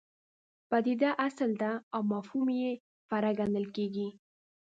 [0.69, 2.71] پدیده اصل ده او مفهوم یې
[3.07, 4.07] فرع ګڼل کېږي.